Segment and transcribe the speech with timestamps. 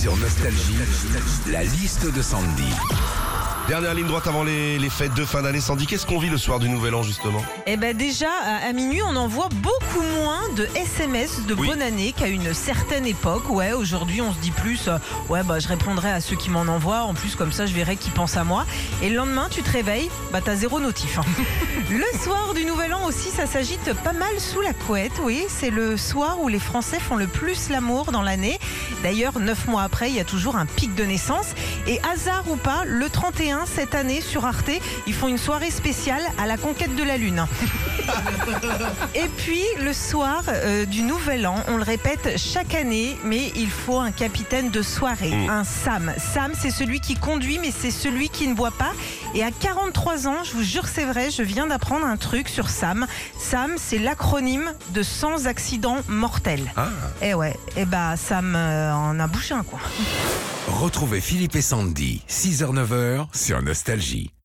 [0.00, 0.78] Sur Nostalgie,
[1.50, 2.72] la liste de Sandy.
[3.68, 5.60] Dernière ligne droite avant les, les fêtes de fin d'année.
[5.60, 8.72] Sandy, qu'est-ce qu'on vit le soir du Nouvel An justement Eh ben déjà, à à
[8.72, 11.68] minuit, on envoie beaucoup moins de SMS de Oui.
[11.68, 13.48] bonne année qu'à une certaine époque.
[13.48, 16.62] Ouais, aujourd'hui, on se dit plus, euh, ouais, bah, je répondrai à ceux qui m'en
[16.62, 17.02] envoient.
[17.02, 18.66] En plus, comme ça, je verrai qui pense à moi.
[19.02, 21.18] Et le lendemain, tu te réveilles, bah, t'as zéro notif.
[21.18, 21.22] hein.
[21.90, 25.12] le soir du Nouvel An aussi, ça s'agite pas mal sous la couette.
[25.22, 28.58] Oui, c'est le soir où les Français font le plus l'amour dans l'année.
[29.04, 31.46] D'ailleurs, neuf mois après, il y a toujours un pic de naissance.
[31.86, 34.70] Et hasard ou pas, le 31, cette année, sur Arte,
[35.06, 37.46] ils font une soirée spéciale à la conquête de la Lune.
[39.14, 43.70] Et puis le soir euh, du Nouvel An, on le répète chaque année, mais il
[43.70, 45.48] faut un capitaine de soirée, Mm.
[45.50, 46.12] un Sam.
[46.18, 48.92] Sam, c'est celui qui conduit, mais c'est celui qui ne boit pas.
[49.34, 52.68] Et à 43 ans, je vous jure c'est vrai, je viens d'apprendre un truc sur
[52.68, 53.06] Sam.
[53.38, 56.60] Sam, c'est l'acronyme de sans accident mortel.
[56.76, 56.88] Ah.
[57.22, 59.78] Eh ouais, eh bah Sam euh, en a bouché un quoi.
[60.68, 64.39] Retrouvez Philippe et Sandy, 6h-9h sur Nostalgie.